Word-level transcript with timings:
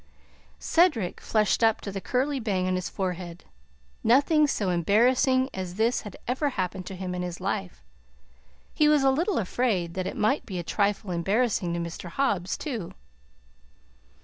Cedric 0.57 1.21
flushed 1.21 1.63
up 1.63 1.79
to 1.81 1.91
the 1.91 2.01
curly 2.01 2.39
bang 2.39 2.65
on 2.65 2.73
his 2.73 2.89
forehead. 2.89 3.45
Nothing 4.03 4.47
so 4.47 4.71
embarrassing 4.71 5.47
as 5.53 5.75
this 5.75 6.01
had 6.01 6.17
ever 6.27 6.49
happened 6.49 6.87
to 6.87 6.95
him 6.95 7.13
in 7.13 7.21
his 7.21 7.39
life. 7.39 7.83
He 8.73 8.89
was 8.89 9.03
a 9.03 9.11
little 9.11 9.37
afraid 9.37 9.93
that 9.93 10.07
it 10.07 10.17
might 10.17 10.43
be 10.43 10.57
a 10.57 10.63
trifle 10.63 11.11
embarrassing 11.11 11.75
to 11.75 11.79
Mr. 11.79 12.09
Hobbs, 12.09 12.57
too. 12.57 12.95